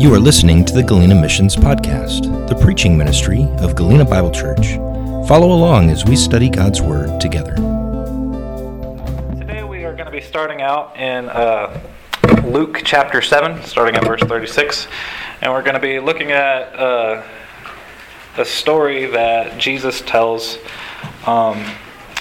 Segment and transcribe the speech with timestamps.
[0.00, 4.76] You are listening to the Galena Missions Podcast, the preaching ministry of Galena Bible Church.
[5.28, 7.54] Follow along as we study God's Word together.
[9.38, 11.78] Today we are going to be starting out in uh,
[12.46, 14.88] Luke chapter 7, starting at verse 36.
[15.42, 17.22] And we're going to be looking at uh,
[18.38, 20.56] a story that Jesus tells
[21.26, 21.62] um,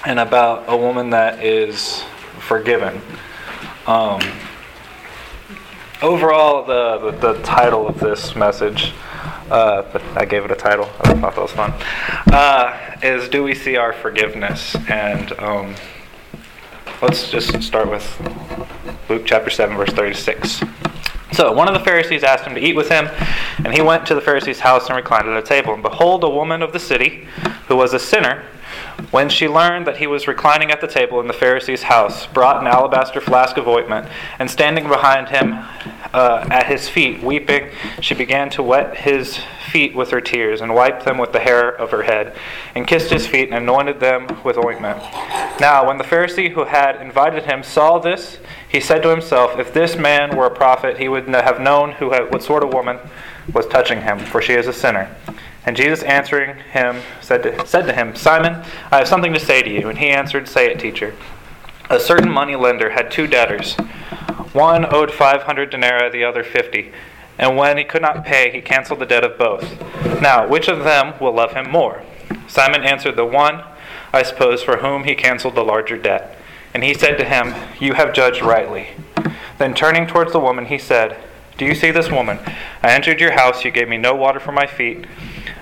[0.06, 2.04] and about a woman that is
[2.40, 3.02] forgiven.
[3.88, 4.20] Um,
[6.02, 8.94] overall, the, the, the, title of this message,
[9.50, 9.84] uh,
[10.16, 11.74] I gave it a title, I thought that was fun,
[12.34, 14.76] uh, is Do We See Our Forgiveness?
[14.90, 15.76] And um,
[17.02, 18.06] let's just start with
[19.10, 20.62] Luke chapter 7, verse 36.
[21.34, 23.08] So one of the Pharisees asked him to eat with him,
[23.64, 25.74] and he went to the Pharisee's house and reclined at a table.
[25.74, 27.28] And behold, a woman of the city,
[27.68, 28.46] who was a sinner,
[29.12, 32.62] when she learned that he was reclining at the table in the Pharisee's house, brought
[32.62, 35.54] an alabaster flask of ointment, and standing behind him
[36.14, 37.70] uh, at his feet, weeping,
[38.02, 39.40] she began to wet his
[39.72, 42.36] feet with her tears, and wiped them with the hair of her head,
[42.76, 44.98] and kissed his feet, and anointed them with ointment.
[45.60, 49.74] Now, when the Pharisee who had invited him saw this, he said to himself, If
[49.74, 53.00] this man were a prophet, he would have known who had, what sort of woman
[53.54, 55.16] was touching him, for she is a sinner.
[55.70, 59.62] And Jesus answering him said to, said to him, Simon, I have something to say
[59.62, 59.88] to you.
[59.88, 61.14] And he answered, Say it, teacher.
[61.92, 63.76] A certain money lender had two debtors.
[64.52, 66.92] One owed 500 denarii, the other 50.
[67.38, 69.80] And when he could not pay, he canceled the debt of both.
[70.20, 72.02] Now, which of them will love him more?
[72.48, 73.64] Simon answered, The one,
[74.12, 76.36] I suppose, for whom he canceled the larger debt.
[76.74, 78.88] And he said to him, You have judged rightly.
[79.60, 81.16] Then turning towards the woman, he said,
[81.60, 82.40] Do you see this woman?
[82.82, 85.06] I entered your house, you gave me no water for my feet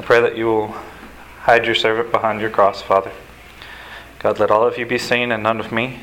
[0.00, 0.68] I pray that you will
[1.40, 3.12] hide your servant behind your cross, Father.
[4.18, 6.00] God, let all of you be seen and none of me.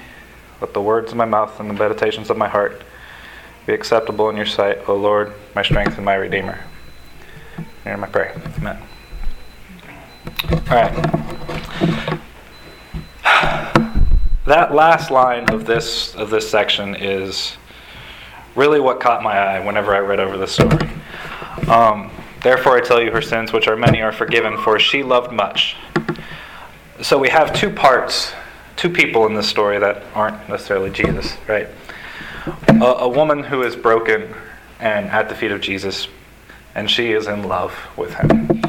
[0.62, 2.84] Let the words of my mouth and the meditations of my heart
[3.66, 6.60] be acceptable in your sight, O Lord, my strength and my Redeemer.
[7.88, 8.40] In my prayer.
[8.60, 8.78] Amen.
[10.52, 10.94] All right.
[14.46, 17.58] That last line of this of this section is
[18.56, 20.88] really what caught my eye whenever I read over this story.
[21.68, 22.12] Um,
[22.42, 25.76] Therefore, I tell you, her sins, which are many, are forgiven, for she loved much.
[27.02, 28.34] So we have two parts,
[28.76, 31.68] two people in this story that aren't necessarily Jesus, right?
[32.68, 34.34] A, a woman who is broken
[34.80, 36.08] and at the feet of Jesus,
[36.76, 38.62] and she is in love with him.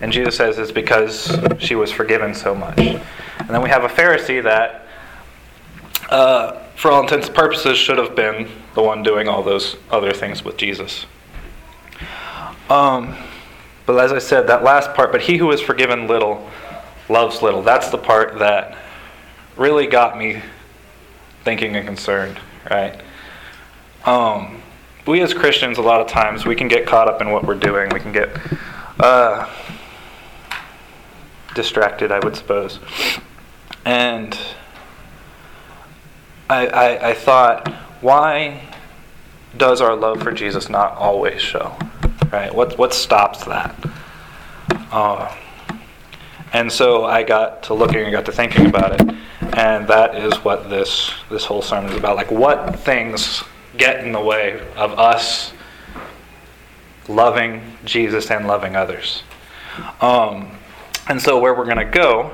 [0.00, 2.78] And Jesus says it's because she was forgiven so much.
[2.78, 4.86] And then we have a Pharisee that,
[6.08, 10.12] uh, for all intents and purposes, should have been the one doing all those other
[10.12, 11.06] things with Jesus.
[12.68, 13.16] Um,
[13.86, 16.48] but as I said, that last part, but he who is forgiven little
[17.08, 17.62] loves little.
[17.62, 18.76] That's the part that
[19.56, 20.42] really got me
[21.44, 22.38] thinking and concerned,
[22.70, 23.00] right?
[24.04, 24.62] Um,
[25.06, 27.54] we as Christians, a lot of times, we can get caught up in what we're
[27.54, 27.88] doing.
[27.88, 28.28] We can get
[29.00, 29.50] uh,
[31.54, 32.78] distracted, I would suppose.
[33.86, 34.38] And
[36.50, 37.68] I, I, I thought,
[38.02, 38.60] why
[39.56, 41.76] does our love for Jesus not always show?
[42.32, 42.54] Right?
[42.54, 43.74] What what stops that?
[44.90, 45.34] Uh,
[46.52, 49.14] and so I got to looking and got to thinking about it,
[49.56, 52.16] and that is what this this whole sermon is about.
[52.16, 53.42] Like, what things
[53.76, 55.52] get in the way of us
[57.06, 59.22] loving Jesus and loving others?
[60.00, 60.50] Um,
[61.08, 62.32] and so, where we're going to go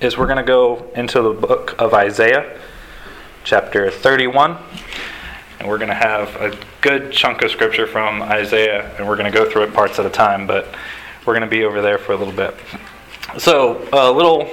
[0.00, 2.58] is we're going to go into the book of Isaiah,
[3.44, 4.58] chapter 31
[5.60, 9.30] and we're going to have a good chunk of scripture from Isaiah, and we're going
[9.30, 10.74] to go through it parts at a time, but
[11.26, 12.56] we're going to be over there for a little bit.
[13.36, 14.50] So, a little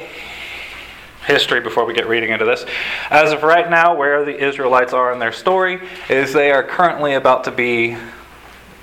[1.25, 2.65] history before we get reading into this.
[3.09, 5.79] As of right now, where the Israelites are in their story
[6.09, 7.97] is they are currently about to be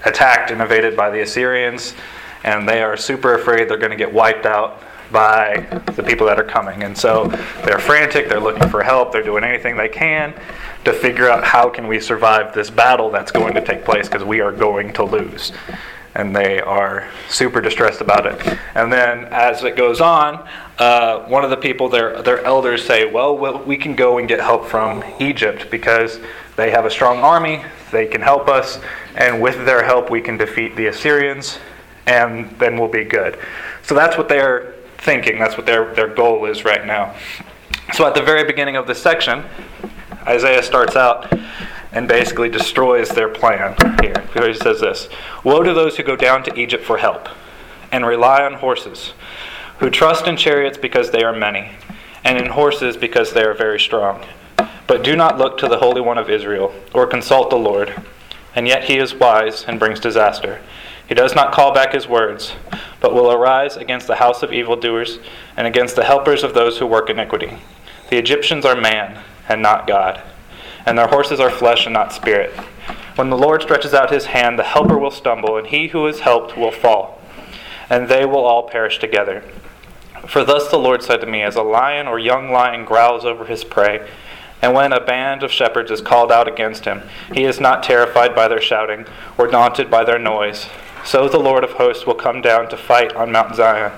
[0.07, 1.95] attacked and invaded by the Assyrians,
[2.43, 4.83] and they are super afraid they're going to get wiped out
[5.15, 5.65] by
[5.97, 6.83] the people that are coming.
[6.83, 7.29] And so
[7.65, 10.35] they're frantic, they're looking for help, they're doing anything they can
[10.85, 14.25] to figure out how can we survive this battle that's going to take place because
[14.25, 15.53] we are going to lose.
[16.15, 18.59] and they are super distressed about it.
[18.75, 20.47] And then as it goes on,
[20.79, 24.29] uh, one of the people, their, their elders say, well, well, we can go and
[24.29, 26.21] get help from Egypt because
[26.57, 28.79] they have a strong army, they can help us,
[29.17, 31.59] and with their help, we can defeat the Assyrians,
[32.07, 33.39] and then we'll be good.
[33.83, 34.74] So that's what they're
[35.05, 37.15] thinking, that's what their, their goal is right now.
[37.93, 39.45] So at the very beginning of this section,
[40.27, 41.33] Isaiah starts out
[41.93, 44.25] and basically destroys their plan here.
[44.35, 45.09] He says this
[45.45, 47.29] Woe to those who go down to Egypt for help
[47.93, 49.13] and rely on horses,
[49.79, 51.71] who trust in chariots because they are many,
[52.25, 54.25] and in horses because they are very strong.
[54.87, 57.95] But do not look to the Holy One of Israel, or consult the Lord.
[58.55, 60.61] And yet he is wise and brings disaster.
[61.09, 62.55] He does not call back his words,
[63.05, 65.19] but will arise against the house of evildoers
[65.57, 67.59] and against the helpers of those who work iniquity.
[68.09, 70.23] The Egyptians are man and not God
[70.87, 72.53] and their horses are flesh and not spirit.
[73.17, 76.21] When the Lord stretches out his hand, the helper will stumble, and he who is
[76.21, 77.21] helped will fall,
[77.89, 79.43] and they will all perish together.
[80.27, 83.45] For thus the Lord said to me, As a lion or young lion growls over
[83.45, 84.09] his prey,
[84.61, 87.03] and when a band of shepherds is called out against him,
[87.33, 89.07] he is not terrified by their shouting,
[89.39, 90.67] or daunted by their noise.
[91.05, 93.93] So the Lord of hosts will come down to fight on Mount Zion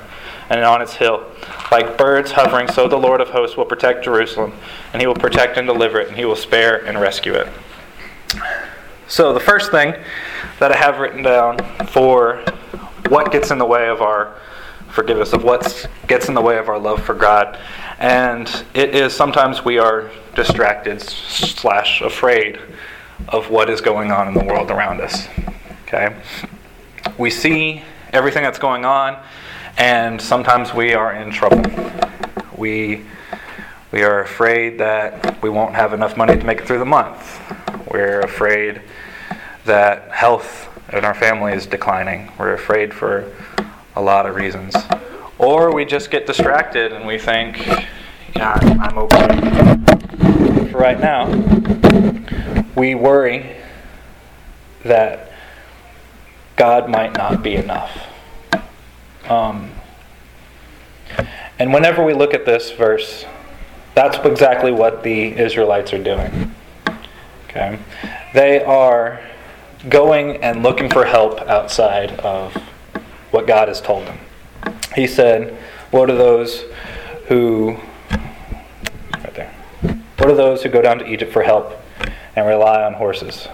[0.51, 1.25] and on its hill.
[1.71, 4.53] Like birds hovering, so the Lord of hosts will protect Jerusalem,
[4.93, 7.49] and he will protect and deliver it, and he will spare and rescue it.
[9.09, 9.95] So, the first thing
[10.59, 12.43] that I have written down for
[13.09, 14.35] what gets in the way of our
[14.89, 17.59] forgiveness, of what gets in the way of our love for God,
[18.01, 22.59] and it is sometimes we are distracted slash afraid
[23.29, 25.29] of what is going on in the world around us.
[25.85, 26.17] Okay?
[27.19, 27.83] We see
[28.13, 29.23] everything that's going on
[29.79, 31.63] and sometimes we are in trouble.
[32.57, 33.05] We,
[33.91, 37.41] we are afraid that we won't have enough money to make it through the month.
[37.91, 38.83] We're afraid
[39.65, 42.31] that health in our family is declining.
[42.39, 43.33] We're afraid for
[43.95, 44.75] a lot of reasons.
[45.39, 47.67] Or we just get distracted and we think,
[48.35, 50.71] yeah, I'm okay.
[50.71, 51.31] For right now,
[52.77, 53.57] we worry
[54.85, 55.26] that
[56.57, 58.09] God might not be enough.
[59.29, 59.73] Um,
[61.59, 63.25] and whenever we look at this verse,
[63.95, 66.55] that's exactly what the Israelites are doing.
[67.49, 67.79] Okay?
[68.35, 69.21] They are
[69.89, 72.55] going and looking for help outside of
[73.31, 74.19] what God has told them.
[74.95, 75.57] He said,
[75.93, 76.65] Woe to those
[77.29, 77.77] who,
[78.11, 79.53] right there,
[80.19, 81.81] woe to those who go down to Egypt for help
[82.35, 83.49] and rely on horses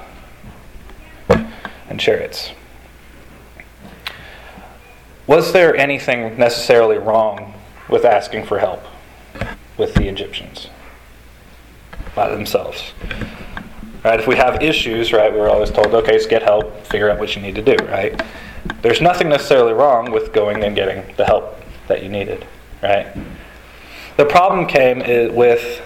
[1.29, 2.53] and chariots.
[5.33, 7.55] Was there anything necessarily wrong
[7.89, 8.85] with asking for help
[9.79, 10.69] with the Egyptians
[12.15, 12.93] by themselves?
[14.05, 14.21] Right?
[14.21, 17.35] If we have issues, right, we're always told, okay, so get help, figure out what
[17.35, 18.21] you need to do, right?
[18.83, 21.57] There's nothing necessarily wrong with going and getting the help
[21.89, 22.47] that you needed,
[22.83, 23.07] right?
[24.19, 24.99] The problem came
[25.35, 25.81] with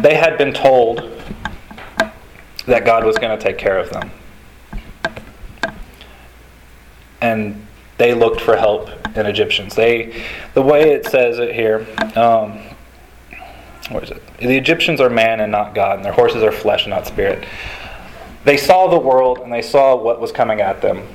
[0.00, 1.10] they had been told
[2.66, 4.10] that God was going to take care of them.
[7.22, 7.64] And
[7.98, 9.74] they looked for help in Egyptians.
[9.74, 10.24] They,
[10.54, 11.86] the way it says it here,
[12.16, 12.60] um,
[13.90, 14.22] what is it?
[14.38, 17.44] The Egyptians are man and not God, and their horses are flesh and not spirit.
[18.44, 21.06] They saw the world and they saw what was coming at them.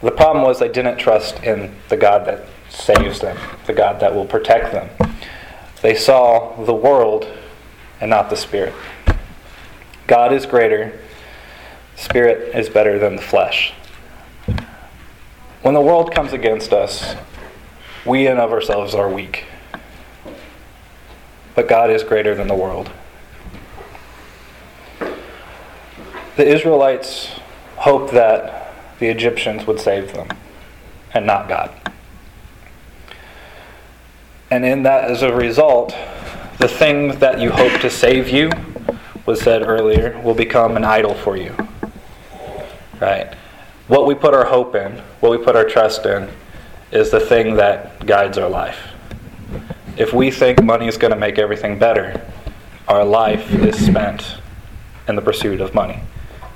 [0.00, 4.14] The problem was they didn't trust in the God that saves them, the God that
[4.14, 4.88] will protect them.
[5.82, 7.26] They saw the world
[8.00, 8.74] and not the spirit.
[10.06, 10.98] God is greater,
[11.96, 13.74] spirit is better than the flesh.
[15.62, 17.16] When the world comes against us,
[18.04, 19.44] we in of ourselves are weak.
[21.54, 22.90] But God is greater than the world.
[26.36, 27.30] The Israelites
[27.76, 30.28] hoped that the Egyptians would save them
[31.12, 31.74] and not God.
[34.50, 35.94] And in that, as a result,
[36.58, 38.50] the thing that you hope to save you,
[39.26, 41.54] was said earlier, will become an idol for you.
[43.00, 43.34] Right?
[43.88, 46.28] What we put our hope in, what we put our trust in,
[46.92, 48.78] is the thing that guides our life.
[49.96, 52.24] If we think money is going to make everything better,
[52.86, 54.36] our life is spent
[55.08, 56.00] in the pursuit of money.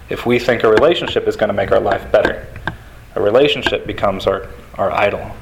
[0.08, 2.46] If we think a relationship is going to make our life better,
[3.14, 5.34] a relationship becomes our, our idol.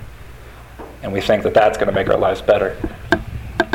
[1.02, 2.76] And we think that that's going to make our lives better.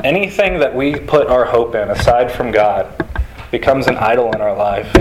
[0.03, 2.93] Anything that we put our hope in aside from God
[3.51, 4.93] becomes an idol in our life.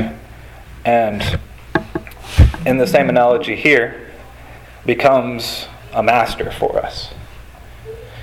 [0.84, 1.38] And
[2.66, 4.10] in the same analogy here,
[4.86, 7.12] becomes a master for us.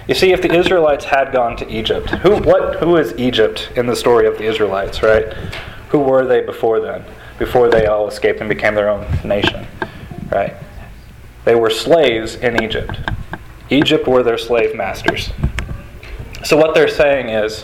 [0.08, 3.86] You see, if the Israelites had gone to Egypt, who, what, who is Egypt in
[3.86, 5.32] the story of the Israelites, right?
[5.90, 7.04] Who were they before then?
[7.38, 9.66] Before they all escaped and became their own nation,
[10.32, 10.56] right?
[11.46, 13.00] They were slaves in Egypt.
[13.70, 15.30] Egypt were their slave masters.
[16.44, 17.64] So what they're saying is,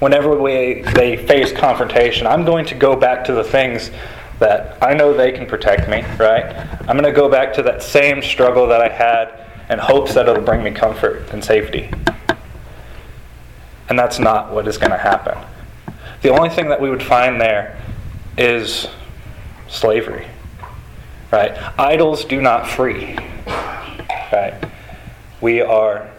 [0.00, 3.90] whenever we, they face confrontation, I'm going to go back to the things
[4.38, 6.44] that I know they can protect me, right?
[6.80, 10.28] I'm going to go back to that same struggle that I had in hopes that
[10.28, 11.90] it'll bring me comfort and safety.
[13.88, 15.38] And that's not what is going to happen.
[16.22, 17.80] The only thing that we would find there
[18.36, 18.88] is
[19.68, 20.26] slavery.
[21.32, 21.56] Right?
[21.78, 23.16] Idols do not free.
[24.32, 24.54] Right?
[25.40, 26.10] We are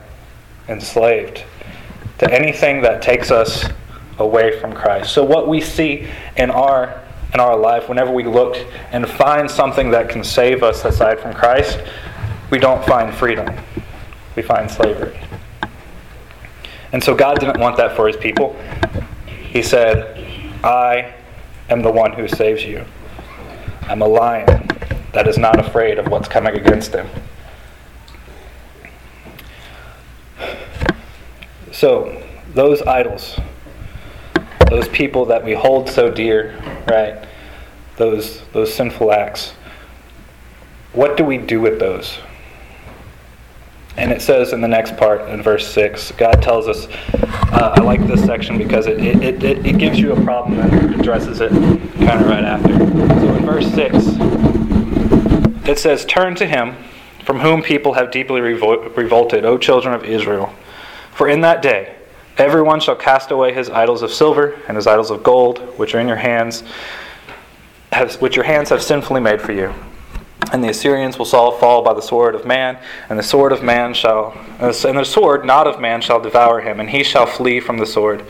[0.67, 1.43] enslaved
[2.19, 3.65] to anything that takes us
[4.17, 5.13] away from Christ.
[5.13, 7.01] So what we see in our
[7.33, 8.57] in our life whenever we look
[8.91, 11.79] and find something that can save us aside from Christ,
[12.49, 13.53] we don't find freedom.
[14.35, 15.19] We find slavery.
[16.91, 18.55] And so God didn't want that for his people.
[19.27, 20.17] He said,
[20.63, 21.13] I
[21.69, 22.85] am the one who saves you.
[23.83, 24.67] I'm a lion
[25.13, 27.07] that is not afraid of what's coming against him.
[31.71, 33.39] So, those idols,
[34.69, 37.27] those people that we hold so dear, right?
[37.97, 39.53] Those, those sinful acts,
[40.93, 42.19] what do we do with those?
[43.97, 46.87] And it says in the next part, in verse 6, God tells us,
[47.51, 50.99] uh, I like this section because it, it, it, it gives you a problem and
[50.99, 52.77] addresses it kind of right after.
[52.77, 53.95] So in verse 6,
[55.67, 56.75] it says, Turn to him
[57.25, 60.53] from whom people have deeply revol- revolted, O children of Israel.
[61.11, 61.96] For in that day,
[62.37, 65.99] everyone shall cast away his idols of silver and his idols of gold, which are
[65.99, 66.63] in your hands,
[68.19, 69.73] which your hands have sinfully made for you
[70.51, 72.77] and the Assyrians will fall by the sword of man,
[73.09, 76.61] and the sword of man shall, uh, and the sword not of man shall devour
[76.61, 78.23] him, and he shall flee from the sword.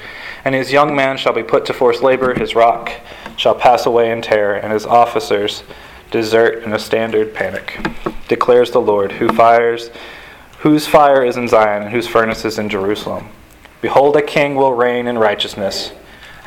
[0.44, 2.92] And his young man shall be put to forced labor, his rock
[3.36, 5.64] shall pass away in terror, and his officers
[6.10, 7.78] desert in a standard panic,
[8.28, 9.90] declares the Lord, who fires,
[10.60, 13.30] whose fire is in Zion, and whose furnace is in Jerusalem.
[13.82, 15.92] Behold, a king will reign in righteousness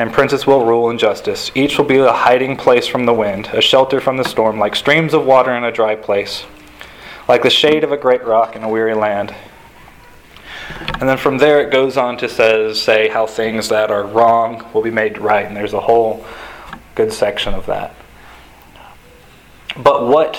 [0.00, 1.50] and princes will rule in justice.
[1.54, 4.74] Each will be a hiding place from the wind, a shelter from the storm, like
[4.74, 6.44] streams of water in a dry place,
[7.28, 9.34] like the shade of a great rock in a weary land.
[10.98, 14.66] And then from there it goes on to says, say how things that are wrong
[14.72, 16.24] will be made right, and there's a whole
[16.94, 17.94] good section of that.
[19.76, 20.36] But what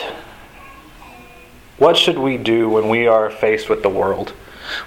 [1.78, 4.34] what should we do when we are faced with the world?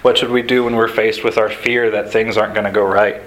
[0.01, 2.71] What should we do when we're faced with our fear that things aren't going to
[2.71, 3.21] go right?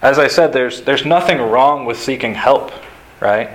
[0.00, 2.72] As I said, there's, there's nothing wrong with seeking help,
[3.20, 3.50] right?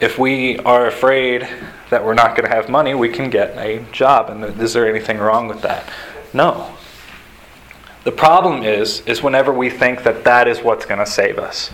[0.00, 1.46] If we are afraid
[1.90, 4.30] that we're not going to have money, we can get a job.
[4.30, 5.88] And is there anything wrong with that?
[6.32, 6.74] No.
[8.04, 11.70] The problem is, is whenever we think that that is what's going to save us,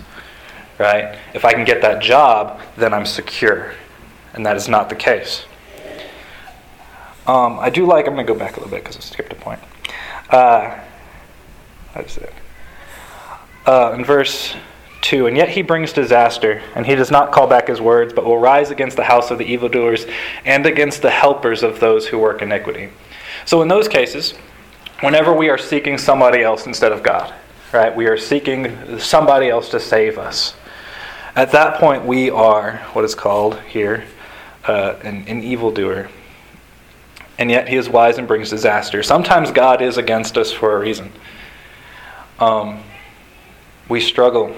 [0.79, 1.17] right?
[1.33, 3.73] If I can get that job, then I'm secure.
[4.35, 5.47] And that is not the case.
[7.29, 9.33] Um, I do like, I'm going to go back a little bit because I skipped
[9.33, 9.61] a point.
[10.31, 10.81] Uh,
[11.95, 12.33] that's it
[13.69, 14.55] uh, in verse
[15.03, 18.25] 2 And yet he brings disaster, and he does not call back his words, but
[18.25, 20.07] will rise against the house of the evildoers
[20.45, 22.89] and against the helpers of those who work iniquity.
[23.45, 24.33] So, in those cases,
[25.01, 27.33] whenever we are seeking somebody else instead of God,
[27.73, 30.55] right, we are seeking somebody else to save us.
[31.37, 34.05] At that point, we are what is called here
[34.65, 36.09] uh, an, an evildoer.
[37.39, 39.03] And yet he is wise and brings disaster.
[39.03, 41.13] Sometimes God is against us for a reason.
[42.41, 42.83] Um,
[43.89, 44.55] we struggle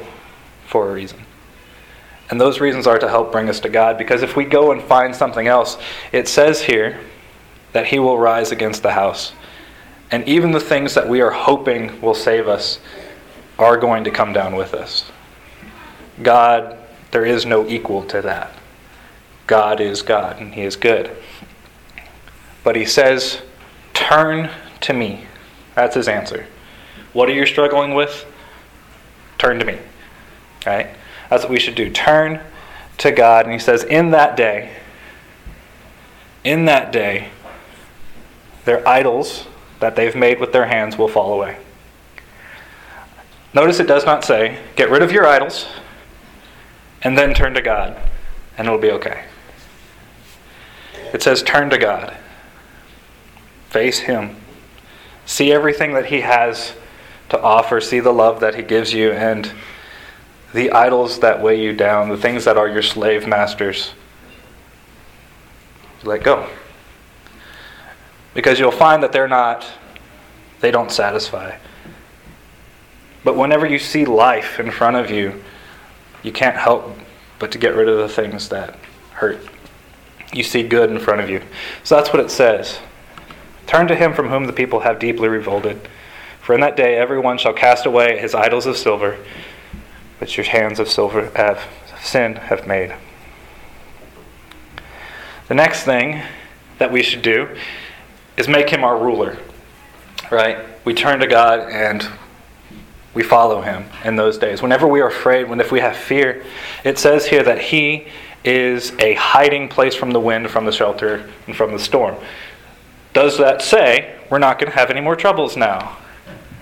[0.66, 1.20] for a reason.
[2.30, 4.82] And those reasons are to help bring us to God because if we go and
[4.82, 5.78] find something else,
[6.12, 7.00] it says here
[7.72, 9.32] that He will rise against the house.
[10.10, 12.78] And even the things that we are hoping will save us
[13.58, 15.10] are going to come down with us.
[16.22, 16.78] God,
[17.10, 18.52] there is no equal to that.
[19.46, 21.10] God is God and He is good.
[22.62, 23.42] But He says,
[23.94, 24.50] Turn
[24.80, 25.26] to me.
[25.74, 26.46] That's His answer.
[27.12, 28.26] What are you struggling with?
[29.38, 29.78] Turn to me.
[30.66, 30.88] Right?
[31.28, 31.90] That's what we should do.
[31.90, 32.40] Turn
[32.98, 33.46] to God.
[33.46, 34.72] And he says, In that day,
[36.44, 37.30] in that day,
[38.64, 39.46] their idols
[39.80, 41.58] that they've made with their hands will fall away.
[43.54, 45.66] Notice it does not say, Get rid of your idols
[47.02, 47.96] and then turn to God,
[48.58, 49.24] and it'll be okay.
[51.14, 52.16] It says, Turn to God.
[53.70, 54.36] Face Him.
[55.24, 56.74] See everything that He has
[57.30, 57.80] to offer.
[57.80, 59.50] See the love that He gives you and
[60.52, 63.92] the idols that weigh you down, the things that are your slave masters.
[66.02, 66.48] Let go.
[68.34, 69.66] Because you'll find that they're not,
[70.60, 71.56] they don't satisfy.
[73.22, 75.42] But whenever you see life in front of you,
[76.22, 76.96] you can't help
[77.38, 78.76] but to get rid of the things that
[79.12, 79.38] hurt.
[80.32, 81.42] you see good in front of you.
[81.82, 82.78] So that's what it says.
[83.70, 85.80] Turn to him from whom the people have deeply revolted.
[86.42, 89.16] For in that day everyone shall cast away his idols of silver,
[90.18, 91.62] which your hands of silver have
[92.02, 92.92] sin have made.
[95.46, 96.20] The next thing
[96.78, 97.56] that we should do
[98.36, 99.38] is make him our ruler.
[100.32, 100.66] Right?
[100.84, 102.08] We turn to God and
[103.14, 104.60] we follow him in those days.
[104.60, 106.44] Whenever we are afraid, when if we have fear,
[106.82, 108.08] it says here that he
[108.42, 112.16] is a hiding place from the wind, from the shelter, and from the storm.
[113.12, 115.96] Does that say we're not going to have any more troubles now?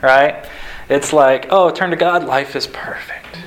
[0.03, 0.47] Right?
[0.89, 3.39] It's like, oh, turn to God, life is perfect.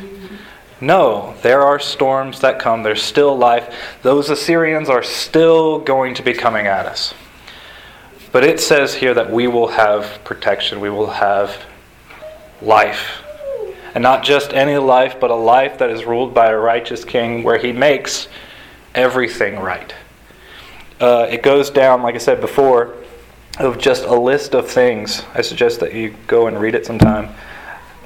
[0.80, 2.84] No, there are storms that come.
[2.84, 3.76] There's still life.
[4.02, 7.14] Those Assyrians are still going to be coming at us.
[8.32, 11.66] But it says here that we will have protection, we will have
[12.62, 13.24] life.
[13.94, 17.44] And not just any life, but a life that is ruled by a righteous king
[17.44, 18.28] where he makes
[18.96, 19.94] everything right.
[21.02, 22.94] Uh, it goes down, like I said before,
[23.58, 25.24] of just a list of things.
[25.34, 27.34] I suggest that you go and read it sometime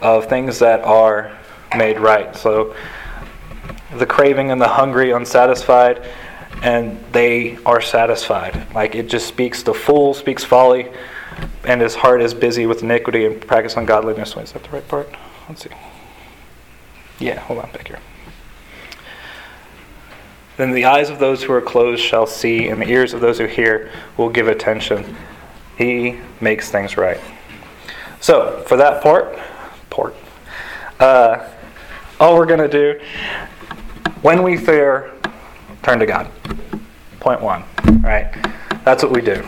[0.02, 1.38] of things that are
[1.76, 2.34] made right.
[2.38, 2.74] So
[3.98, 6.08] the craving and the hungry, unsatisfied,
[6.62, 8.74] and they are satisfied.
[8.74, 10.90] Like it just speaks, the fool speaks folly,
[11.66, 14.38] and his heart is busy with iniquity and practice ungodliness.
[14.38, 15.10] Wait, is that the right part?
[15.50, 15.70] Let's see.
[17.20, 18.00] Yeah, hold on back here.
[20.58, 23.38] Then the eyes of those who are closed shall see, and the ears of those
[23.38, 25.16] who hear will give attention.
[25.78, 27.20] He makes things right.
[28.22, 29.38] So, for that part,
[29.90, 30.16] port,
[31.00, 31.48] uh,
[32.20, 33.00] all we're going to do,
[34.22, 35.12] when we fear,
[35.84, 36.32] turn to God.
[37.20, 37.64] Point one,
[38.02, 38.34] right?
[38.86, 39.46] That's what we do.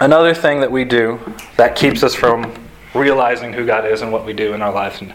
[0.00, 1.18] Another thing that we do
[1.56, 2.52] that keeps us from
[2.94, 5.00] realizing who God is and what we do in our lives.
[5.00, 5.14] And,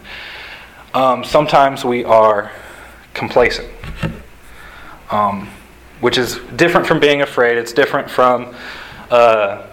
[0.94, 2.50] um, sometimes we are
[3.14, 3.68] complacent,
[5.10, 5.48] um,
[6.00, 7.58] which is different from being afraid.
[7.58, 8.54] It's different from
[9.10, 9.66] uh,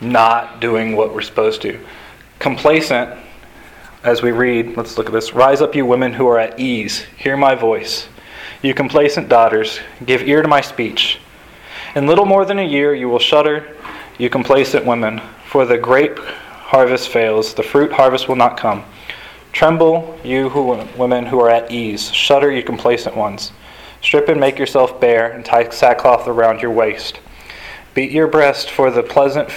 [0.00, 1.78] not doing what we're supposed to.
[2.38, 3.18] Complacent,
[4.02, 5.34] as we read, let's look at this.
[5.34, 8.08] Rise up, you women who are at ease, hear my voice.
[8.62, 11.18] You complacent daughters, give ear to my speech.
[11.94, 13.76] In little more than a year you will shudder,
[14.18, 18.84] you complacent women, for the grape harvest fails, the fruit harvest will not come.
[19.52, 23.52] Tremble, you who, women who are at ease, shudder, you complacent ones.
[24.02, 27.20] Strip and make yourself bare, and tie sackcloth around your waist.
[27.94, 29.50] Beat your breast for the pleasant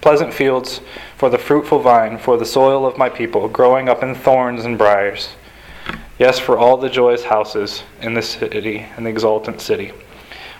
[0.00, 0.82] pleasant fields,
[1.16, 4.76] for the fruitful vine, for the soil of my people, growing up in thorns and
[4.76, 5.30] briers.
[6.18, 9.92] Yes, for all the joyous houses in the city, in the exultant city.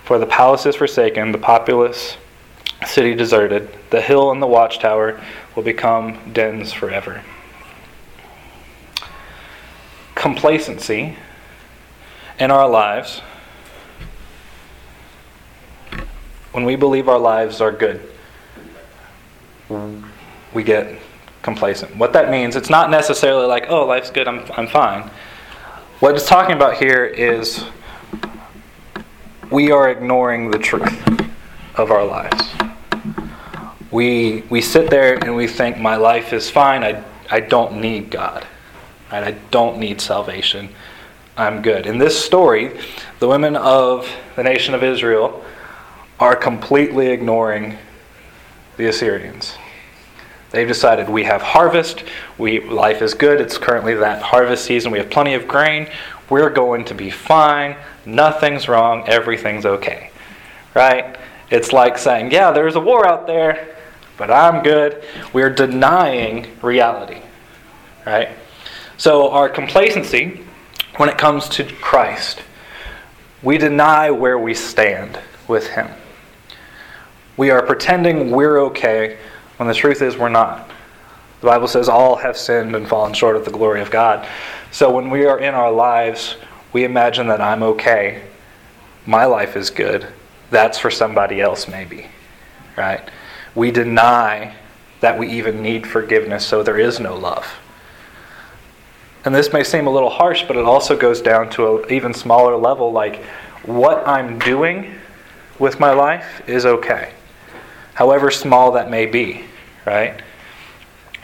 [0.02, 2.16] For the palace is forsaken, the populous
[2.86, 5.20] city deserted, the hill and the watchtower
[5.54, 7.22] will become dens forever.
[10.14, 11.16] Complacency
[12.38, 13.20] in our lives,
[16.52, 18.10] when we believe our lives are good
[20.54, 20.98] we get
[21.42, 21.94] complacent.
[21.96, 25.10] What that means, it's not necessarily like, oh, life's good, I'm, I'm fine.
[26.00, 27.64] What it's talking about here is
[29.50, 31.02] we are ignoring the truth
[31.74, 32.42] of our lives.
[33.90, 38.10] We, we sit there and we think, my life is fine, I, I don't need
[38.10, 38.46] God.
[39.12, 39.24] Right?
[39.24, 40.70] I don't need salvation.
[41.36, 41.86] I'm good.
[41.86, 42.78] In this story,
[43.18, 45.44] the women of the nation of Israel
[46.20, 47.76] are completely ignoring
[48.76, 49.56] the Assyrians.
[50.52, 52.04] They've decided we have harvest,
[52.38, 55.90] we, life is good, it's currently that harvest season, we have plenty of grain,
[56.30, 60.10] we're going to be fine, nothing's wrong, everything's okay.
[60.72, 61.16] Right?
[61.50, 63.76] It's like saying, yeah, there's a war out there,
[64.16, 65.02] but I'm good.
[65.32, 67.22] We're denying reality.
[68.06, 68.28] Right?
[68.96, 70.44] So our complacency
[70.96, 72.42] when it comes to Christ,
[73.42, 75.88] we deny where we stand with Him.
[77.36, 79.18] We are pretending we're okay
[79.56, 80.68] when the truth is we're not.
[81.40, 84.26] The Bible says all have sinned and fallen short of the glory of God.
[84.70, 86.36] So when we are in our lives,
[86.72, 88.22] we imagine that I'm okay.
[89.04, 90.06] My life is good.
[90.50, 92.06] That's for somebody else, maybe.
[92.76, 93.08] Right?
[93.54, 94.54] We deny
[95.00, 97.46] that we even need forgiveness, so there is no love.
[99.24, 102.12] And this may seem a little harsh, but it also goes down to an even
[102.12, 103.24] smaller level like
[103.64, 104.94] what I'm doing
[105.58, 107.12] with my life is okay
[107.94, 109.44] however small that may be,
[109.86, 110.20] right?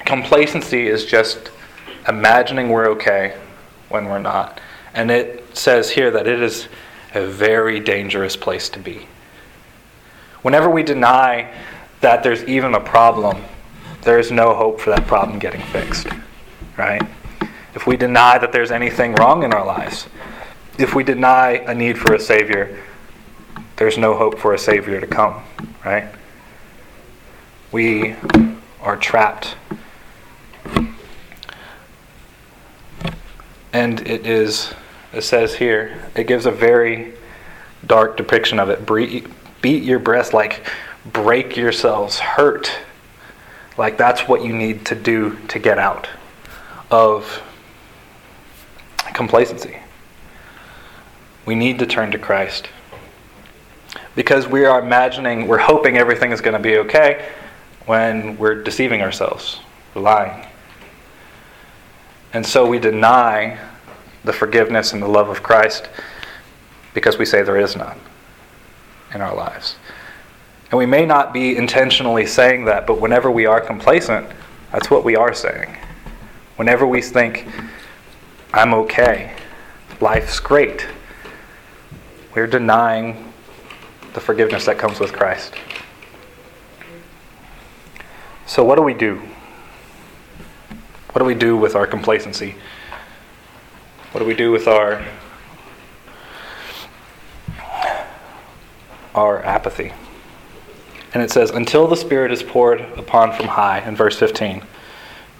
[0.06, 1.50] Complacency is just
[2.08, 3.36] imagining we're okay
[3.88, 4.60] when we're not.
[4.94, 6.68] And it says here that it is
[7.14, 9.06] a very dangerous place to be.
[10.42, 11.52] Whenever we deny
[12.00, 13.44] that there's even a problem,
[14.02, 16.06] there is no hope for that problem getting fixed,
[16.78, 17.02] right?
[17.74, 20.09] If we deny that there's anything wrong in our lives,
[20.78, 22.78] if we deny a need for a Savior,
[23.76, 25.42] there's no hope for a Savior to come,
[25.85, 26.09] right?
[27.72, 28.16] We
[28.80, 29.56] are trapped.
[33.72, 34.74] And it is,
[35.12, 37.14] it says here, it gives a very
[37.87, 38.85] dark depiction of it.
[39.62, 40.66] Beat your breast like
[41.06, 42.70] break yourselves, hurt.
[43.78, 46.09] Like that's what you need to do to get out
[46.90, 47.42] of
[49.14, 49.77] complacency.
[51.46, 52.68] We need to turn to Christ.
[54.14, 57.29] Because we are imagining, we're hoping everything is going to be okay
[57.87, 59.61] when we're deceiving ourselves,
[59.94, 60.46] we're lying.
[62.33, 63.59] And so we deny
[64.25, 65.88] the forgiveness and the love of Christ
[66.94, 67.99] because we say there is none
[69.14, 69.77] in our lives.
[70.70, 74.29] And we may not be intentionally saying that, but whenever we are complacent,
[74.70, 75.77] that's what we are saying.
[76.57, 77.49] Whenever we think,
[78.52, 79.36] I'm okay,
[80.00, 80.86] life's great,
[82.34, 83.32] we're denying
[84.12, 85.54] the forgiveness that comes with Christ.
[88.46, 89.22] So, what do we do?
[91.12, 92.56] What do we do with our complacency?
[94.12, 95.04] What do we do with our
[99.14, 99.92] our apathy?
[101.12, 104.62] And it says, Until the Spirit is poured upon from high, in verse 15.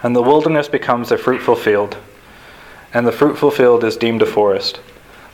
[0.03, 1.97] And the wilderness becomes a fruitful field,
[2.93, 4.81] and the fruitful field is deemed a forest.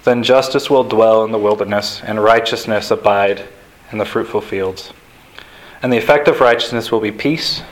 [0.05, 3.49] Then justice will dwell in the wilderness, and righteousness abide
[3.91, 4.93] in the fruitful fields.
[5.83, 7.63] And the effect of righteousness will be peace,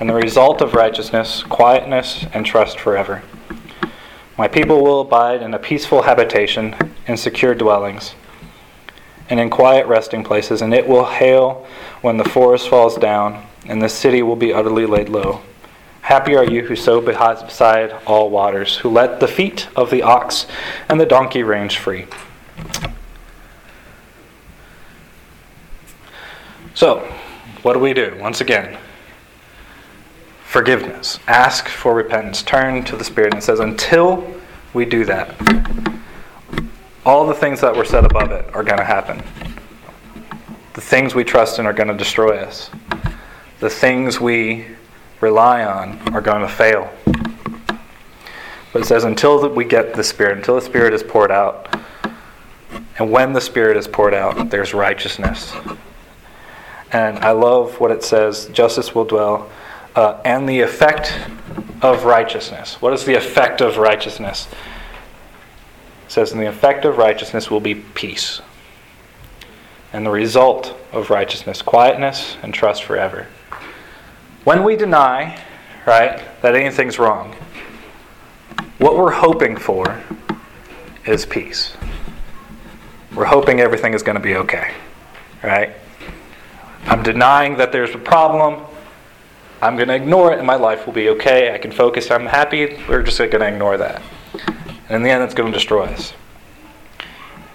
[0.00, 3.22] and the result of righteousness, quietness and trust forever.
[4.36, 6.74] My people will abide in a peaceful habitation,
[7.06, 8.14] in secure dwellings
[9.30, 11.66] and in quiet resting places, and it will hail
[12.02, 15.40] when the forest falls down, and the city will be utterly laid low.
[16.04, 20.46] Happy are you who sow beside all waters, who let the feet of the ox
[20.90, 22.04] and the donkey range free.
[26.74, 26.98] So,
[27.62, 28.18] what do we do?
[28.20, 28.76] Once again,
[30.44, 31.20] forgiveness.
[31.26, 32.42] Ask for repentance.
[32.42, 33.32] Turn to the Spirit.
[33.32, 34.30] And it says, until
[34.74, 35.34] we do that,
[37.06, 39.22] all the things that were said above it are going to happen.
[40.74, 42.68] The things we trust in are going to destroy us.
[43.60, 44.66] The things we
[45.20, 46.90] rely on are going to fail.
[48.72, 51.74] But it says, until we get the Spirit, until the Spirit is poured out,
[52.98, 55.52] and when the Spirit is poured out, there's righteousness.
[56.92, 59.50] And I love what it says justice will dwell,
[59.94, 61.16] uh, and the effect
[61.82, 62.80] of righteousness.
[62.80, 64.48] What is the effect of righteousness?
[66.14, 68.40] says, And the effect of righteousness will be peace.
[69.92, 73.26] And the result of righteousness, quietness and trust forever.
[74.44, 75.42] When we deny,
[75.86, 77.34] right, that anything's wrong,
[78.76, 80.02] what we're hoping for
[81.06, 81.74] is peace.
[83.14, 84.74] We're hoping everything is going to be okay,
[85.42, 85.72] right?
[86.84, 88.66] I'm denying that there's a problem.
[89.62, 91.54] I'm going to ignore it and my life will be okay.
[91.54, 92.10] I can focus.
[92.10, 92.76] I'm happy.
[92.86, 94.02] We're just going to ignore that.
[94.88, 96.12] And in the end, it's going to destroy us.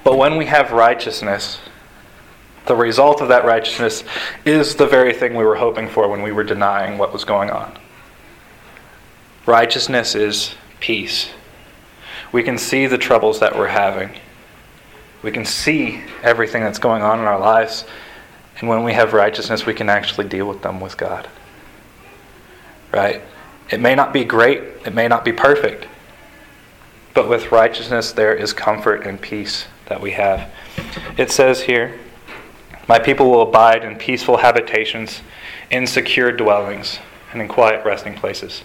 [0.03, 1.59] But when we have righteousness,
[2.69, 4.03] the result of that righteousness
[4.45, 7.49] is the very thing we were hoping for when we were denying what was going
[7.49, 7.75] on.
[9.47, 11.31] Righteousness is peace.
[12.31, 14.11] We can see the troubles that we're having.
[15.23, 17.85] We can see everything that's going on in our lives.
[18.59, 21.27] And when we have righteousness, we can actually deal with them with God.
[22.93, 23.23] Right?
[23.71, 25.87] It may not be great, it may not be perfect,
[27.15, 30.51] but with righteousness, there is comfort and peace that we have.
[31.17, 31.99] It says here,
[32.89, 35.21] My people will abide in peaceful habitations,
[35.69, 36.97] in secure dwellings,
[37.31, 38.63] and in quiet resting places.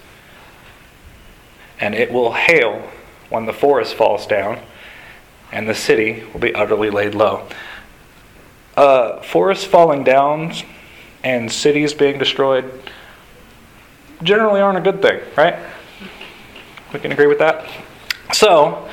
[1.78, 2.90] And it will hail
[3.28, 4.60] when the forest falls down,
[5.52, 7.46] and the city will be utterly laid low.
[8.78, 10.54] Uh, forests falling down
[11.22, 12.90] and cities being destroyed
[14.22, 15.56] generally aren't a good thing, right?
[16.94, 17.68] We can agree with that?
[18.32, 18.88] So,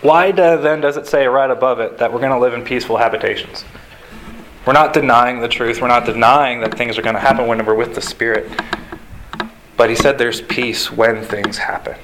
[0.00, 2.64] why do, then does it say right above it that we're going to live in
[2.64, 3.64] peaceful habitations?
[4.66, 5.80] We're not denying the truth.
[5.80, 8.50] We're not denying that things are going to happen when we're with the Spirit.
[9.76, 11.96] But he said there's peace when things happen.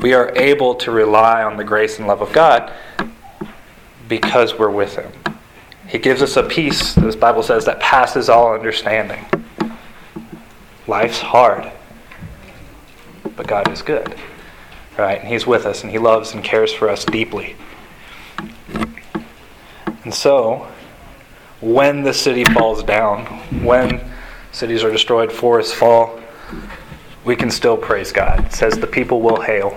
[0.00, 2.72] We are able to rely on the grace and love of God
[4.08, 5.12] because we're with Him.
[5.86, 9.24] He gives us a peace, this Bible says, that passes all understanding.
[10.86, 11.70] Life's hard
[13.36, 14.14] but God is good.
[14.98, 15.18] Right?
[15.18, 17.56] And He's with us and He loves and cares for us deeply.
[20.04, 20.66] And so,
[21.60, 23.24] when the city falls down,
[23.64, 24.00] when
[24.50, 26.20] cities are destroyed, forests fall,
[27.24, 28.46] we can still praise God.
[28.46, 29.76] It says the people will hail.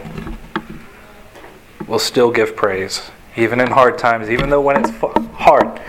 [1.88, 4.92] We'll still give praise even in hard times, even though when it's
[5.34, 5.80] hard,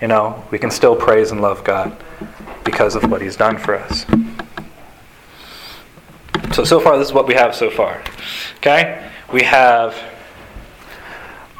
[0.00, 1.96] you know, we can still praise and love God
[2.64, 4.06] because of what He's done for us.
[6.52, 8.02] So, so far, this is what we have so far.
[8.58, 9.10] Okay?
[9.32, 9.94] We have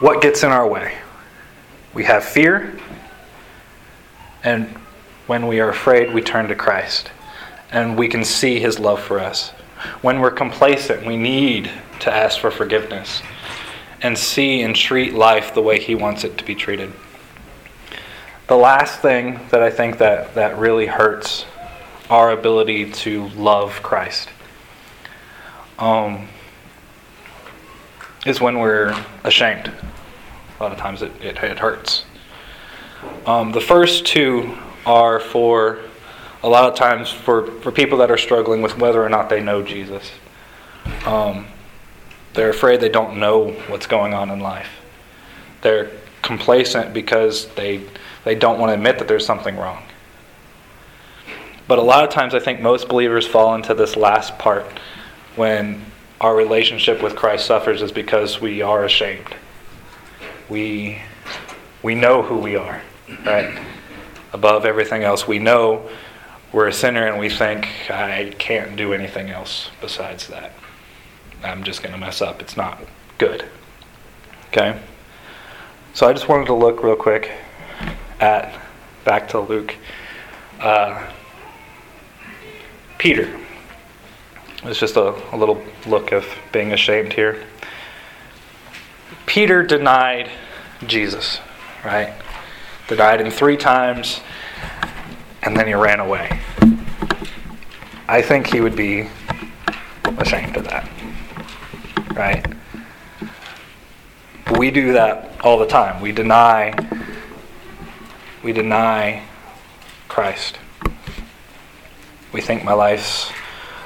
[0.01, 0.95] what gets in our way.
[1.97, 2.79] We have fear,
[4.45, 4.67] and
[5.27, 7.11] when we are afraid, we turn to Christ.
[7.71, 9.53] And we can see His love for us.
[10.03, 13.23] When we're complacent, we need to ask for forgiveness
[14.03, 16.93] and see and treat life the way He wants it to be treated.
[18.47, 21.47] The last thing that I think that, that really hurts
[22.11, 24.29] our ability to love Christ
[25.79, 26.29] um,
[28.27, 29.73] is when we're ashamed.
[30.59, 32.05] A lot of times it, it, it hurts.
[33.27, 35.81] Um, the first two are for
[36.43, 39.43] a lot of times for, for people that are struggling with whether or not they
[39.43, 40.11] know Jesus.
[41.05, 41.47] Um,
[42.35, 44.71] they're afraid they don't know what's going on in life.
[45.63, 45.91] They're
[46.23, 47.83] complacent because they,
[48.25, 49.83] they don't want to admit that there's something wrong.
[51.69, 54.67] But a lot of times, I think most believers fall into this last part
[55.35, 55.85] when
[56.21, 59.35] our relationship with Christ suffers is because we are ashamed.
[60.49, 60.99] We,
[61.83, 62.81] we know who we are,
[63.25, 63.59] right?
[64.33, 65.89] Above everything else, we know
[66.53, 70.53] we're a sinner and we think, I can't do anything else besides that.
[71.43, 72.41] I'm just going to mess up.
[72.41, 72.81] It's not
[73.19, 73.45] good.
[74.49, 74.81] Okay?
[75.95, 77.31] So I just wanted to look real quick
[78.21, 78.59] at,
[79.05, 79.75] back to Luke.
[80.61, 81.11] Uh,
[82.99, 83.39] Peter.
[84.65, 87.45] It's just a, a little look of being ashamed here.
[89.27, 90.31] Peter denied
[90.87, 91.41] Jesus,
[91.85, 92.15] right?
[92.89, 94.21] Denied him three times,
[95.43, 96.41] and then he ran away.
[98.09, 99.09] I think he would be
[100.19, 100.89] ashamed of that
[102.17, 102.45] right?
[104.59, 106.01] We do that all the time.
[106.01, 106.75] We deny
[108.43, 109.25] we deny
[110.09, 110.59] Christ.
[112.33, 113.31] We think my life's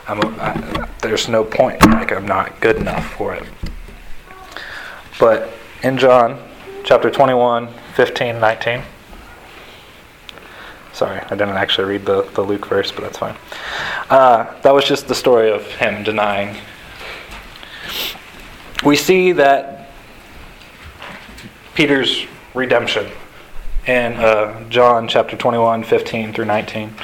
[0.07, 1.85] I'm I, there's no point.
[1.87, 3.44] Like I'm not good enough for it.
[5.20, 5.50] But
[5.83, 6.42] in John
[6.83, 8.83] chapter 21, 15, 19.
[10.92, 13.37] Sorry, I didn't actually read the, the Luke verse, but that's fine.
[14.09, 16.56] Uh, that was just the story of him denying
[18.85, 19.90] we see that
[21.74, 23.11] Peter's redemption
[23.87, 26.94] in uh, John chapter 21, 15 through 19.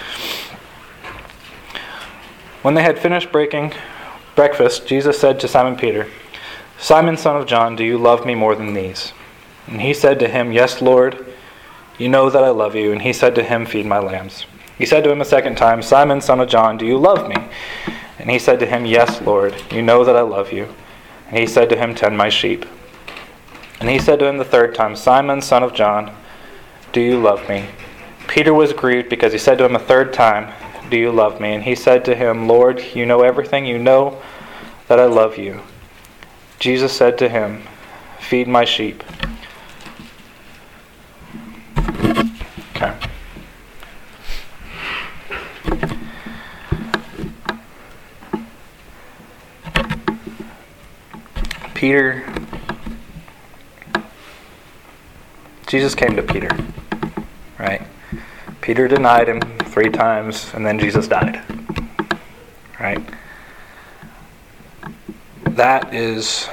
[2.62, 3.72] When they had finished breaking
[4.34, 6.08] breakfast, Jesus said to Simon Peter,
[6.78, 9.12] Simon, son of John, do you love me more than these?
[9.66, 11.26] And he said to him, Yes, Lord,
[11.98, 12.92] you know that I love you.
[12.92, 14.46] And he said to him, Feed my lambs.
[14.76, 17.36] He said to him a second time, Simon, son of John, do you love me?
[18.18, 20.68] And he said to him, Yes, Lord, you know that I love you.
[21.28, 22.66] And he said to him, Tend my sheep.
[23.80, 26.14] And he said to him the third time, Simon, son of John,
[26.92, 27.66] do you love me?
[28.28, 30.52] Peter was grieved because he said to him a third time,
[30.90, 31.54] Do you love me?
[31.54, 33.66] And he said to him, Lord, you know everything.
[33.66, 34.20] You know
[34.88, 35.60] that I love you.
[36.58, 37.62] Jesus said to him,
[38.18, 39.04] Feed my sheep.
[42.74, 42.94] Okay.
[51.74, 52.24] Peter,
[55.66, 56.48] Jesus came to Peter,
[57.58, 57.82] right?
[58.60, 61.42] Peter denied him three times, and then Jesus died,
[62.80, 62.98] right?
[65.56, 66.48] That is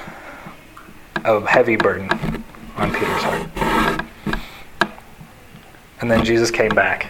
[1.25, 2.09] a heavy burden
[2.77, 3.49] on Peter's heart.
[5.99, 7.07] And then Jesus came back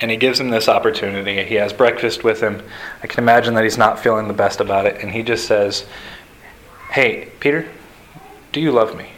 [0.00, 1.44] and he gives him this opportunity.
[1.44, 2.64] He has breakfast with him.
[3.04, 5.86] I can imagine that he's not feeling the best about it, and he just says,
[6.90, 7.68] Hey, Peter,
[8.50, 9.10] do you love me?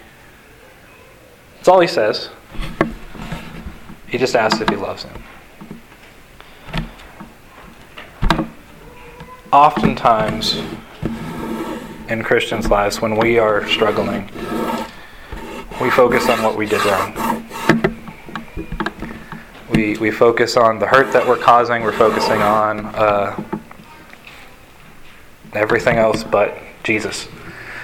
[1.56, 2.28] That's all he says.
[4.06, 5.22] He just asks if he loves him.
[9.52, 10.62] Oftentimes,
[12.08, 14.30] in Christians' lives, when we are struggling,
[15.80, 17.38] we focus on what we did wrong
[19.78, 23.40] we, we focus on the hurt that we're causing, we're focusing on uh,
[25.52, 27.28] everything else but Jesus.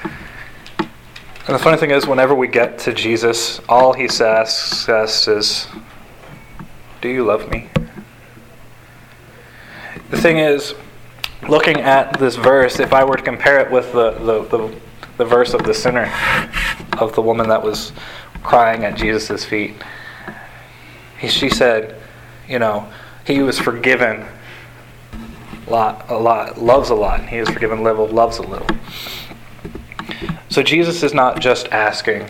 [0.02, 5.68] And the funny thing is, whenever we get to Jesus, all he asks us is,
[7.00, 7.68] Do you love me?
[10.10, 10.74] The thing is,
[11.48, 14.80] looking at this verse, if I were to compare it with the, the, the,
[15.18, 16.12] the verse of the sinner,
[16.98, 17.92] of the woman that was
[18.42, 19.74] crying at Jesus' feet,
[21.18, 22.00] he, she said,
[22.48, 22.90] you know,
[23.26, 24.26] he was forgiven
[25.66, 27.20] a lot, a lot, loves a lot.
[27.20, 28.68] and He is forgiven little, loves a little.
[30.50, 32.28] So Jesus is not just asking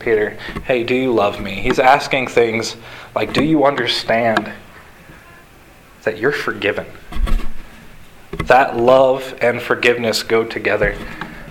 [0.00, 0.30] Peter,
[0.64, 1.54] hey, do you love me?
[1.54, 2.76] He's asking things
[3.14, 4.52] like, do you understand
[6.02, 6.86] that you're forgiven?
[8.44, 10.96] That love and forgiveness go together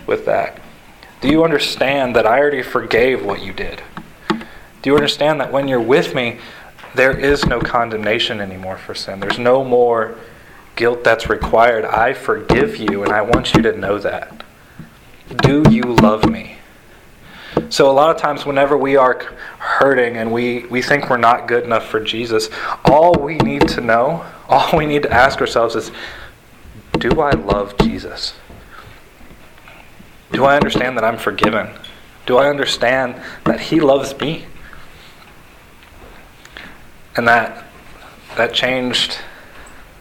[0.05, 0.59] with that.
[1.21, 3.81] Do you understand that I already forgave what you did?
[4.29, 6.39] Do you understand that when you're with me,
[6.95, 9.19] there is no condemnation anymore for sin?
[9.19, 10.17] There's no more
[10.75, 11.85] guilt that's required.
[11.85, 14.43] I forgive you, and I want you to know that.
[15.37, 16.57] Do you love me?
[17.69, 19.19] So, a lot of times, whenever we are
[19.59, 22.49] hurting and we, we think we're not good enough for Jesus,
[22.85, 25.91] all we need to know, all we need to ask ourselves is
[27.03, 28.33] Do I love Jesus?
[30.31, 31.67] Do I understand that I'm forgiven?
[32.25, 34.45] Do I understand that He loves me?
[37.17, 37.65] And that
[38.37, 39.17] that changed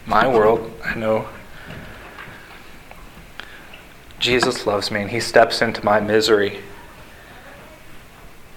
[0.05, 0.71] my world.
[0.85, 1.27] I know
[4.21, 6.61] Jesus loves me and he steps into my misery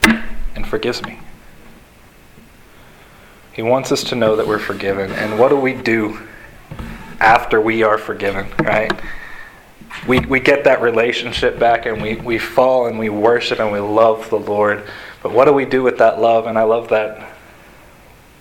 [0.04, 1.18] and forgives me.
[3.52, 5.10] He wants us to know that we're forgiven.
[5.10, 6.20] And what do we do
[7.20, 8.92] after we are forgiven, right?
[10.06, 13.80] We, we get that relationship back and we, we fall and we worship and we
[13.80, 14.84] love the Lord.
[15.22, 16.46] But what do we do with that love?
[16.46, 17.20] And I love that,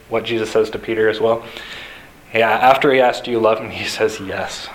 [0.10, 1.46] what Jesus says to Peter as well.
[2.34, 3.70] Yeah, after he asked, Do you love him?
[3.72, 4.68] He says, Yes.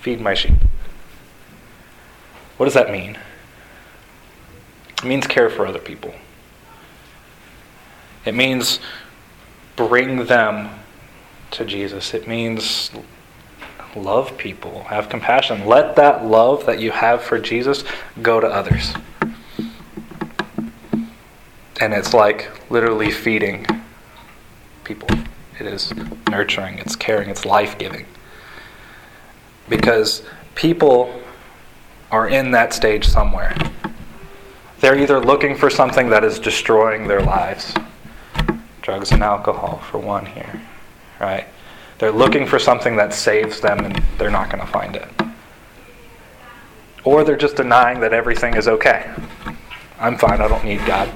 [0.00, 0.54] Feed my sheep.
[2.56, 3.18] What does that mean?
[4.98, 6.14] It means care for other people.
[8.24, 8.80] It means
[9.76, 10.70] bring them
[11.52, 12.14] to Jesus.
[12.14, 12.90] It means
[13.96, 15.66] love people, have compassion.
[15.66, 17.84] Let that love that you have for Jesus
[18.22, 18.94] go to others.
[21.80, 23.66] And it's like literally feeding
[24.84, 25.08] people.
[25.60, 25.92] It is
[26.28, 28.06] nurturing, it's caring, it's life giving.
[29.68, 30.22] Because
[30.54, 31.22] people
[32.10, 33.54] are in that stage somewhere.
[34.80, 37.74] They're either looking for something that is destroying their lives,
[38.82, 40.62] drugs and alcohol, for one, here,
[41.20, 41.46] right?
[41.98, 45.08] They're looking for something that saves them and they're not going to find it.
[47.04, 49.10] Or they're just denying that everything is okay.
[49.98, 51.10] I'm fine, I don't need God.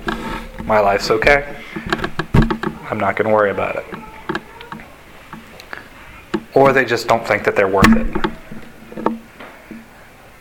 [0.64, 1.56] My life's okay.
[2.90, 3.84] I'm not going to worry about it.
[6.54, 8.32] Or they just don't think that they're worth it.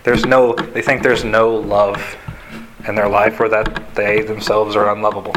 [0.04, 2.18] There's no, they think there's no love
[2.88, 5.36] in their life or that they themselves are unlovable.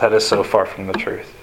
[0.00, 1.33] That is so far from the truth.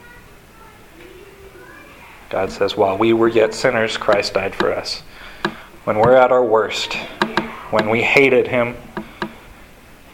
[2.32, 5.02] God says, while we were yet sinners, Christ died for us.
[5.84, 6.94] When we're at our worst,
[7.72, 8.78] when we hated Him,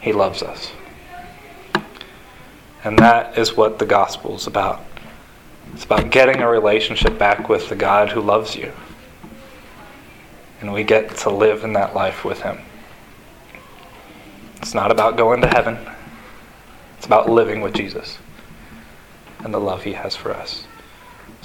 [0.02, 0.72] He loves us.
[2.84, 4.84] And that is what the gospel is about.
[5.74, 8.72] It's about getting a relationship back with the God who loves you.
[10.60, 12.58] And we get to live in that life with Him.
[14.56, 15.78] It's not about going to heaven,
[16.98, 18.18] it's about living with Jesus
[19.44, 20.67] and the love He has for us.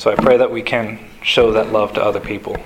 [0.02, 2.56] So I pray that we can show that love to other people.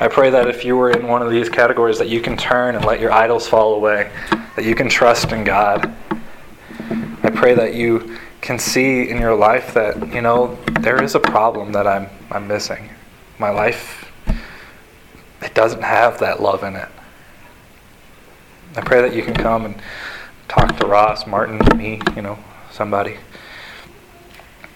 [0.00, 2.74] I pray that if you were in one of these categories, that you can turn
[2.74, 4.10] and let your idols fall away,
[4.56, 5.94] that you can trust in God.
[7.22, 11.20] I pray that you can see in your life that, you know, there is a
[11.20, 12.90] problem that I'm, I'm missing.
[13.38, 14.10] My life,
[15.40, 16.88] it doesn't have that love in it.
[18.74, 19.80] I pray that you can come and
[20.48, 22.40] talk to Ross, Martin, me, you know,
[22.72, 23.18] somebody,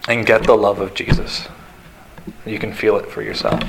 [0.07, 1.49] and get the love of Jesus.
[2.47, 3.63] You can feel it for yourself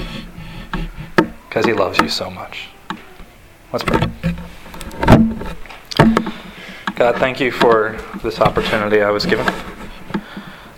[1.49, 2.67] because he loves you so much.
[3.71, 3.99] Let's pray.
[6.95, 9.45] God, thank you for this opportunity I was given.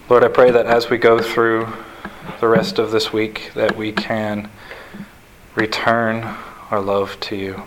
[0.10, 1.68] Lord, I pray that as we go through
[2.40, 4.50] the rest of this week that we can
[5.56, 6.24] return
[6.70, 7.64] our love to you.